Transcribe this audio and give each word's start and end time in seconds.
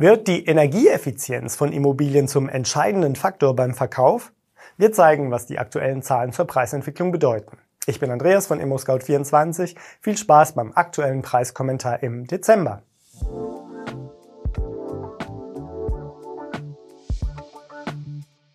Wird 0.00 0.28
die 0.28 0.46
Energieeffizienz 0.46 1.56
von 1.56 1.72
Immobilien 1.72 2.26
zum 2.26 2.48
entscheidenden 2.48 3.16
Faktor 3.16 3.54
beim 3.54 3.74
Verkauf? 3.74 4.32
Wir 4.78 4.92
zeigen, 4.92 5.30
was 5.30 5.44
die 5.44 5.58
aktuellen 5.58 6.00
Zahlen 6.00 6.32
zur 6.32 6.46
Preisentwicklung 6.46 7.12
bedeuten. 7.12 7.58
Ich 7.84 8.00
bin 8.00 8.10
Andreas 8.10 8.46
von 8.46 8.62
ImmoScout24. 8.62 9.76
Viel 10.00 10.16
Spaß 10.16 10.54
beim 10.54 10.72
aktuellen 10.74 11.20
Preiskommentar 11.20 12.02
im 12.02 12.26
Dezember. 12.26 12.82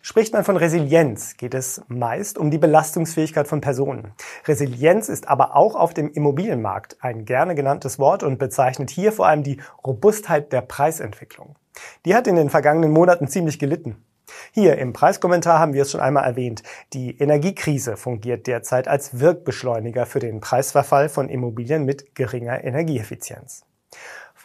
Spricht 0.08 0.32
man 0.32 0.44
von 0.44 0.56
Resilienz, 0.56 1.36
geht 1.36 1.52
es 1.52 1.82
meist 1.88 2.38
um 2.38 2.52
die 2.52 2.58
Belastungsfähigkeit 2.58 3.48
von 3.48 3.60
Personen. 3.60 4.12
Resilienz 4.44 5.08
ist 5.08 5.26
aber 5.26 5.56
auch 5.56 5.74
auf 5.74 5.94
dem 5.94 6.12
Immobilienmarkt 6.12 6.98
ein 7.00 7.24
gerne 7.24 7.56
genanntes 7.56 7.98
Wort 7.98 8.22
und 8.22 8.38
bezeichnet 8.38 8.88
hier 8.88 9.10
vor 9.10 9.26
allem 9.26 9.42
die 9.42 9.60
Robustheit 9.84 10.52
der 10.52 10.60
Preisentwicklung. 10.60 11.56
Die 12.04 12.14
hat 12.14 12.28
in 12.28 12.36
den 12.36 12.50
vergangenen 12.50 12.92
Monaten 12.92 13.26
ziemlich 13.26 13.58
gelitten. 13.58 13.96
Hier 14.52 14.78
im 14.78 14.92
Preiskommentar 14.92 15.58
haben 15.58 15.72
wir 15.72 15.82
es 15.82 15.90
schon 15.90 16.00
einmal 16.00 16.22
erwähnt. 16.22 16.62
Die 16.92 17.18
Energiekrise 17.18 17.96
fungiert 17.96 18.46
derzeit 18.46 18.86
als 18.86 19.18
Wirkbeschleuniger 19.18 20.06
für 20.06 20.20
den 20.20 20.38
Preisverfall 20.38 21.08
von 21.08 21.28
Immobilien 21.28 21.84
mit 21.84 22.14
geringer 22.14 22.62
Energieeffizienz. 22.62 23.64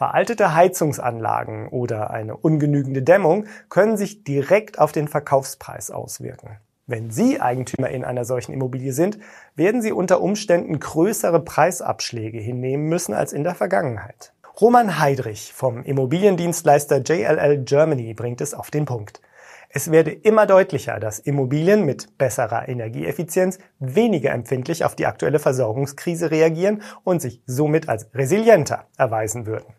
Veraltete 0.02 0.55
Heizungsanlagen 0.55 1.68
oder 1.68 2.10
eine 2.10 2.36
ungenügende 2.36 3.04
Dämmung 3.04 3.46
können 3.70 3.98
sich 3.98 4.24
direkt 4.24 4.80
auf 4.80 4.91
den 4.91 5.08
Verkaufspreis 5.08 5.91
auswirken. 5.91 6.58
Wenn 6.88 7.12
Sie 7.12 7.40
Eigentümer 7.40 7.90
in 7.90 8.04
einer 8.04 8.26
solchen 8.26 8.52
Immobilie 8.52 8.94
sind, 8.94 9.20
werden 9.55 9.84
Sie 9.84 9.91
unter 9.91 10.20
Umständen 10.22 10.80
größere 10.80 11.40
Preisabschläge 11.41 12.40
hinnehmen 12.40 12.90
müssen 12.90 13.14
als 13.14 13.32
in 13.32 13.44
der 13.44 13.54
Vergangenheit. 13.54 14.34
Roman 14.60 14.98
Heidrich 14.98 15.54
vom 15.54 15.84
Immobiliendienstleister 15.84 17.04
JLL 17.04 17.60
Germany 17.60 18.16
bringt 18.16 18.41
es 18.41 18.55
auf 18.55 18.72
den 18.72 18.86
Punkt. 18.86 19.22
Es 19.70 19.91
werde 19.91 20.10
immer 20.10 20.48
deutlicher, 20.48 20.99
dass 20.99 21.20
Immobilien 21.20 21.86
mit 21.86 22.18
besserer 22.18 22.68
Energieeffizienz 22.68 23.60
weniger 23.77 24.32
empfindlich 24.32 24.84
auf 24.84 24.96
die 24.96 25.05
aktuelle 25.05 25.38
Versorgungskrise 25.38 26.32
reagieren 26.32 26.82
und 27.04 27.21
sich 27.21 27.43
somit 27.46 27.88
als 27.88 28.10
resilienter 28.15 28.88
erweisen 28.98 29.46
würden. 29.46 29.76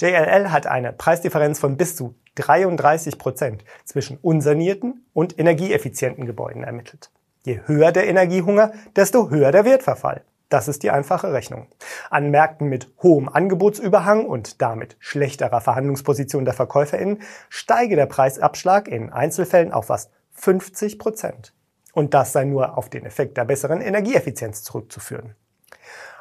JLL 0.00 0.50
hat 0.50 0.66
eine 0.66 0.92
Preisdifferenz 0.92 1.58
von 1.58 1.76
bis 1.76 1.96
zu 1.96 2.14
33 2.36 3.18
Prozent 3.18 3.64
zwischen 3.84 4.18
unsanierten 4.18 5.06
und 5.12 5.38
energieeffizienten 5.38 6.26
Gebäuden 6.26 6.64
ermittelt. 6.64 7.10
Je 7.44 7.60
höher 7.66 7.92
der 7.92 8.08
Energiehunger, 8.08 8.72
desto 8.94 9.30
höher 9.30 9.52
der 9.52 9.64
Wertverfall. 9.64 10.22
Das 10.48 10.68
ist 10.68 10.82
die 10.82 10.90
einfache 10.90 11.32
Rechnung. 11.32 11.66
An 12.08 12.30
Märkten 12.30 12.68
mit 12.68 12.92
hohem 13.02 13.28
Angebotsüberhang 13.28 14.26
und 14.26 14.62
damit 14.62 14.96
schlechterer 15.00 15.60
Verhandlungsposition 15.60 16.44
der 16.44 16.54
VerkäuferInnen 16.54 17.22
steige 17.48 17.96
der 17.96 18.06
Preisabschlag 18.06 18.86
in 18.86 19.12
Einzelfällen 19.12 19.72
auf 19.72 19.86
fast 19.86 20.12
50 20.32 20.98
Prozent. 20.98 21.52
Und 21.92 22.14
das 22.14 22.32
sei 22.32 22.44
nur 22.44 22.76
auf 22.76 22.90
den 22.90 23.06
Effekt 23.06 23.36
der 23.38 23.44
besseren 23.44 23.80
Energieeffizienz 23.80 24.62
zurückzuführen. 24.62 25.34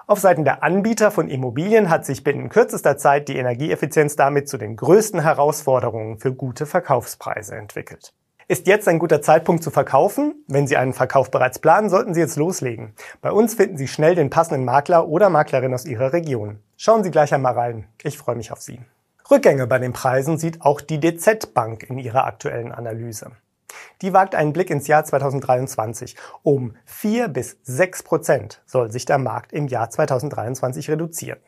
Auf 0.07 0.19
Seiten 0.19 0.43
der 0.43 0.61
Anbieter 0.61 1.09
von 1.09 1.27
Immobilien 1.27 1.89
hat 1.89 2.05
sich 2.05 2.23
binnen 2.23 2.49
kürzester 2.49 2.95
Zeit 2.95 3.27
die 3.27 3.37
Energieeffizienz 3.37 4.15
damit 4.15 4.47
zu 4.47 4.59
den 4.59 4.75
größten 4.75 5.19
Herausforderungen 5.21 6.19
für 6.19 6.31
gute 6.31 6.67
Verkaufspreise 6.67 7.55
entwickelt. 7.55 8.13
Ist 8.47 8.67
jetzt 8.67 8.87
ein 8.87 8.99
guter 8.99 9.23
Zeitpunkt 9.23 9.63
zu 9.63 9.71
verkaufen? 9.71 10.35
Wenn 10.47 10.67
Sie 10.67 10.77
einen 10.77 10.93
Verkauf 10.93 11.31
bereits 11.31 11.57
planen, 11.57 11.89
sollten 11.89 12.13
Sie 12.13 12.19
jetzt 12.19 12.35
loslegen. 12.35 12.93
Bei 13.21 13.31
uns 13.31 13.55
finden 13.55 13.77
Sie 13.77 13.87
schnell 13.87 14.13
den 14.13 14.29
passenden 14.29 14.63
Makler 14.63 15.07
oder 15.07 15.31
Maklerin 15.31 15.73
aus 15.73 15.85
Ihrer 15.85 16.13
Region. 16.13 16.59
Schauen 16.77 17.03
Sie 17.03 17.09
gleich 17.09 17.33
einmal 17.33 17.53
rein. 17.53 17.87
Ich 18.03 18.19
freue 18.19 18.35
mich 18.35 18.51
auf 18.51 18.61
Sie. 18.61 18.79
Rückgänge 19.31 19.65
bei 19.65 19.79
den 19.79 19.93
Preisen 19.93 20.37
sieht 20.37 20.61
auch 20.61 20.81
die 20.81 20.99
DZ 20.99 21.55
Bank 21.55 21.89
in 21.89 21.97
ihrer 21.97 22.25
aktuellen 22.25 22.71
Analyse. 22.71 23.31
Die 24.01 24.13
wagt 24.13 24.35
einen 24.35 24.53
Blick 24.53 24.69
ins 24.69 24.87
Jahr 24.87 25.03
2023. 25.03 26.15
Um 26.43 26.75
4 26.85 27.27
bis 27.29 27.57
6 27.63 28.03
Prozent 28.03 28.61
soll 28.65 28.91
sich 28.91 29.05
der 29.05 29.17
Markt 29.17 29.53
im 29.53 29.67
Jahr 29.67 29.89
2023 29.89 30.89
reduzieren. 30.89 31.39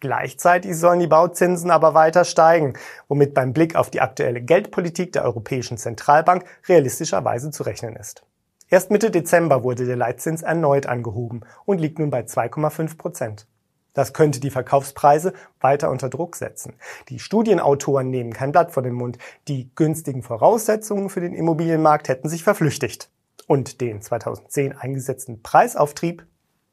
Gleichzeitig 0.00 0.76
sollen 0.76 1.00
die 1.00 1.06
Bauzinsen 1.06 1.70
aber 1.70 1.94
weiter 1.94 2.24
steigen, 2.24 2.74
womit 3.08 3.32
beim 3.32 3.52
Blick 3.52 3.76
auf 3.76 3.90
die 3.90 4.02
aktuelle 4.02 4.42
Geldpolitik 4.42 5.12
der 5.12 5.24
Europäischen 5.24 5.78
Zentralbank 5.78 6.44
realistischerweise 6.68 7.50
zu 7.50 7.62
rechnen 7.62 7.96
ist. 7.96 8.22
Erst 8.68 8.90
Mitte 8.90 9.10
Dezember 9.10 9.62
wurde 9.62 9.86
der 9.86 9.96
Leitzins 9.96 10.42
erneut 10.42 10.86
angehoben 10.86 11.42
und 11.64 11.80
liegt 11.80 11.98
nun 11.98 12.10
bei 12.10 12.20
2,5 12.20 12.98
Prozent. 12.98 13.46
Das 13.96 14.12
könnte 14.12 14.40
die 14.40 14.50
Verkaufspreise 14.50 15.32
weiter 15.58 15.90
unter 15.90 16.10
Druck 16.10 16.36
setzen. 16.36 16.74
Die 17.08 17.18
Studienautoren 17.18 18.10
nehmen 18.10 18.34
kein 18.34 18.52
Blatt 18.52 18.70
vor 18.70 18.82
den 18.82 18.92
Mund. 18.92 19.16
Die 19.48 19.70
günstigen 19.74 20.22
Voraussetzungen 20.22 21.08
für 21.08 21.20
den 21.20 21.32
Immobilienmarkt 21.32 22.08
hätten 22.08 22.28
sich 22.28 22.44
verflüchtigt 22.44 23.08
und 23.46 23.80
den 23.80 24.02
2010 24.02 24.76
eingesetzten 24.76 25.42
Preisauftrieb 25.42 26.26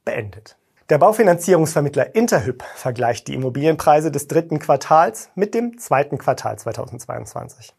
beendet. 0.03 0.57
Der 0.89 0.97
Baufinanzierungsvermittler 0.97 2.13
Interhyp 2.13 2.61
vergleicht 2.75 3.29
die 3.29 3.35
Immobilienpreise 3.35 4.11
des 4.11 4.27
dritten 4.27 4.59
Quartals 4.59 5.29
mit 5.33 5.53
dem 5.53 5.77
zweiten 5.77 6.17
Quartal 6.17 6.59
2022. 6.59 7.73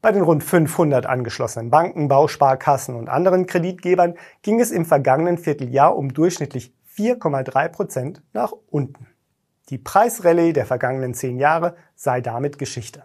Bei 0.00 0.12
den 0.12 0.22
rund 0.22 0.44
500 0.44 1.06
angeschlossenen 1.06 1.70
Banken, 1.70 2.06
Bausparkassen 2.06 2.94
und 2.94 3.08
anderen 3.08 3.46
Kreditgebern 3.46 4.14
ging 4.42 4.60
es 4.60 4.70
im 4.70 4.84
vergangenen 4.84 5.36
Vierteljahr 5.36 5.96
um 5.96 6.14
durchschnittlich 6.14 6.72
4,3 6.98 7.68
Prozent 7.68 8.22
nach 8.32 8.52
unten. 8.70 9.06
Die 9.68 9.78
Preisrallye 9.78 10.52
der 10.52 10.66
vergangenen 10.66 11.14
zehn 11.14 11.38
Jahre 11.38 11.76
sei 11.94 12.20
damit 12.20 12.58
Geschichte. 12.58 13.04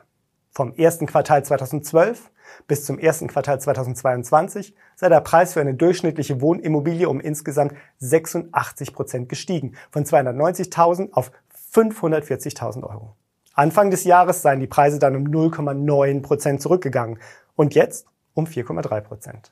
Vom 0.50 0.74
ersten 0.74 1.06
Quartal 1.06 1.46
2012 1.46 2.32
bis 2.68 2.86
zum 2.86 2.98
ersten 2.98 3.28
Quartal 3.28 3.62
2022 3.62 4.76
sei 4.96 5.10
der 5.10 5.22
Preis 5.22 5.54
für 5.54 5.62
eine 5.62 5.76
durchschnittliche 5.76 6.42
Wohnimmobilie 6.42 7.08
um 7.08 7.20
insgesamt 7.20 7.76
86 8.00 8.94
Prozent 8.94 9.30
gestiegen, 9.30 9.76
von 9.92 10.06
290.000 10.06 11.14
auf 11.14 11.32
540.000 11.74 12.84
Euro. 12.90 13.16
Anfang 13.54 13.92
des 13.92 14.06
Jahres 14.06 14.42
seien 14.42 14.60
die 14.60 14.68
Preise 14.68 14.98
dann 14.98 15.16
um 15.16 15.26
0,9 15.26 16.24
Prozent 16.24 16.62
zurückgegangen 16.64 17.20
und 17.56 17.76
jetzt 17.76 18.08
um 18.34 18.46
4,3 18.46 19.02
Prozent. 19.02 19.52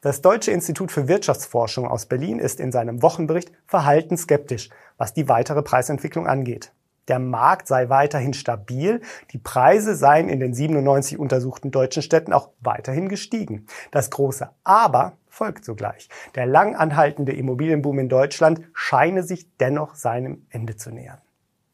Das 0.00 0.22
Deutsche 0.22 0.50
Institut 0.50 0.92
für 0.92 1.08
Wirtschaftsforschung 1.08 1.86
aus 1.86 2.06
Berlin 2.06 2.38
ist 2.38 2.60
in 2.60 2.72
seinem 2.72 3.02
Wochenbericht 3.02 3.52
verhaltensskeptisch, 3.66 4.70
was 4.96 5.14
die 5.14 5.28
weitere 5.28 5.62
Preisentwicklung 5.62 6.26
angeht. 6.26 6.72
Der 7.08 7.18
Markt 7.18 7.68
sei 7.68 7.90
weiterhin 7.90 8.32
stabil, 8.32 9.02
die 9.32 9.38
Preise 9.38 9.94
seien 9.94 10.28
in 10.28 10.40
den 10.40 10.54
97 10.54 11.18
untersuchten 11.18 11.70
deutschen 11.70 12.02
Städten 12.02 12.32
auch 12.32 12.50
weiterhin 12.60 13.08
gestiegen. 13.08 13.66
Das 13.90 14.10
große 14.10 14.48
Aber 14.64 15.18
folgt 15.28 15.64
sogleich. 15.64 16.08
Der 16.34 16.46
lang 16.46 16.76
anhaltende 16.76 17.32
Immobilienboom 17.32 17.98
in 17.98 18.08
Deutschland 18.08 18.62
scheine 18.72 19.22
sich 19.22 19.54
dennoch 19.58 19.94
seinem 19.94 20.46
Ende 20.48 20.76
zu 20.76 20.90
nähern. 20.90 21.20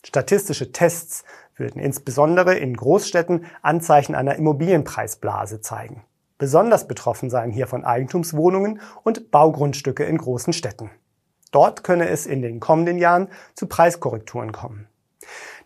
Statistische 0.04 0.72
Tests 0.72 1.24
würden 1.54 1.80
insbesondere 1.80 2.54
in 2.54 2.74
Großstädten 2.74 3.44
Anzeichen 3.62 4.14
einer 4.14 4.36
Immobilienpreisblase 4.36 5.60
zeigen. 5.60 6.02
Besonders 6.40 6.88
betroffen 6.88 7.28
seien 7.28 7.50
hiervon 7.50 7.84
Eigentumswohnungen 7.84 8.80
und 9.02 9.30
Baugrundstücke 9.30 10.04
in 10.04 10.16
großen 10.16 10.54
Städten. 10.54 10.90
Dort 11.52 11.84
könne 11.84 12.08
es 12.08 12.24
in 12.24 12.40
den 12.40 12.60
kommenden 12.60 12.96
Jahren 12.96 13.28
zu 13.54 13.66
Preiskorrekturen 13.66 14.50
kommen. 14.50 14.88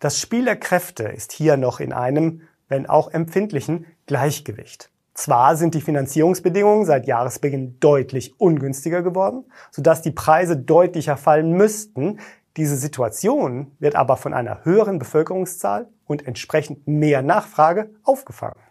Das 0.01 0.21
Spiel 0.21 0.45
der 0.45 0.57
Kräfte 0.57 1.05
ist 1.05 1.31
hier 1.31 1.57
noch 1.57 1.79
in 1.79 1.93
einem, 1.93 2.43
wenn 2.67 2.87
auch 2.87 3.13
empfindlichen, 3.13 3.87
Gleichgewicht. 4.07 4.91
Zwar 5.15 5.57
sind 5.57 5.77
die 5.77 5.81
Finanzierungsbedingungen 5.81 6.87
seit 6.87 7.07
Jahresbeginn 7.07 7.79
deutlich 7.79 8.35
ungünstiger 8.41 9.03
geworden, 9.03 9.45
sodass 9.71 10.03
die 10.03 10.11
Preise 10.11 10.57
deutlicher 10.57 11.17
fallen 11.17 11.53
müssten. 11.53 12.19
Diese 12.57 12.77
Situation 12.77 13.71
wird 13.79 13.95
aber 13.95 14.17
von 14.17 14.35
einer 14.35 14.65
höheren 14.65 14.99
Bevölkerungszahl 14.99 15.87
und 16.05 16.27
entsprechend 16.27 16.89
mehr 16.89 17.23
Nachfrage 17.23 17.91
aufgefangen. 18.03 18.64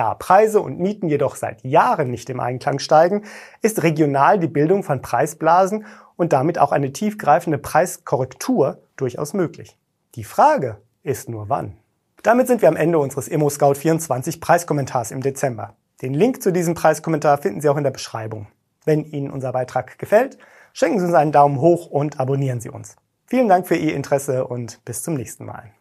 Da 0.00 0.14
Preise 0.14 0.62
und 0.62 0.80
Mieten 0.80 1.10
jedoch 1.10 1.36
seit 1.36 1.62
Jahren 1.62 2.10
nicht 2.10 2.30
im 2.30 2.40
Einklang 2.40 2.78
steigen, 2.78 3.24
ist 3.60 3.82
regional 3.82 4.38
die 4.38 4.48
Bildung 4.48 4.82
von 4.82 5.02
Preisblasen 5.02 5.84
und 6.16 6.32
damit 6.32 6.58
auch 6.58 6.72
eine 6.72 6.90
tiefgreifende 6.90 7.58
Preiskorrektur 7.58 8.80
durchaus 8.96 9.34
möglich. 9.34 9.76
Die 10.14 10.24
Frage 10.24 10.78
ist 11.02 11.28
nur 11.28 11.50
wann. 11.50 11.76
Damit 12.22 12.46
sind 12.46 12.62
wir 12.62 12.70
am 12.70 12.76
Ende 12.76 12.98
unseres 12.98 13.30
ImmoScout24 13.30 14.40
Preiskommentars 14.40 15.10
im 15.10 15.20
Dezember. 15.20 15.74
Den 16.00 16.14
Link 16.14 16.42
zu 16.42 16.50
diesem 16.50 16.72
Preiskommentar 16.72 17.36
finden 17.36 17.60
Sie 17.60 17.68
auch 17.68 17.76
in 17.76 17.84
der 17.84 17.90
Beschreibung. 17.90 18.46
Wenn 18.86 19.04
Ihnen 19.04 19.30
unser 19.30 19.52
Beitrag 19.52 19.98
gefällt, 19.98 20.38
schenken 20.72 20.98
Sie 20.98 21.04
uns 21.04 21.14
einen 21.14 21.32
Daumen 21.32 21.60
hoch 21.60 21.88
und 21.88 22.18
abonnieren 22.18 22.62
Sie 22.62 22.70
uns. 22.70 22.96
Vielen 23.26 23.50
Dank 23.50 23.68
für 23.68 23.76
Ihr 23.76 23.94
Interesse 23.94 24.46
und 24.46 24.82
bis 24.86 25.02
zum 25.02 25.12
nächsten 25.12 25.44
Mal. 25.44 25.74